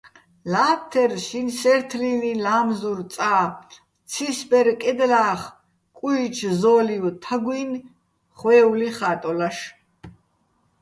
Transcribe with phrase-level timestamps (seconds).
[0.51, 3.31] ლა́თთერ შინსე́რთლილიჼ ლა́მზურ წა,
[4.09, 5.41] ცისბერ კედლა́ხ
[5.97, 7.85] კუიჩო̆ ზო́ლივ თაგუჲნი̆
[8.37, 9.57] ხვე́ული ხა́ტოლაშ.